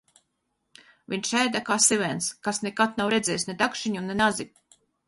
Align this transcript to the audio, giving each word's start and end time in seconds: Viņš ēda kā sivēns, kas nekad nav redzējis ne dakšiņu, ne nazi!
Viņš 1.13 1.33
ēda 1.41 1.61
kā 1.69 1.77
sivēns, 1.89 2.31
kas 2.49 2.63
nekad 2.69 2.99
nav 3.03 3.17
redzējis 3.17 3.51
ne 3.53 3.59
dakšiņu, 3.65 4.07
ne 4.11 4.23
nazi! 4.25 4.53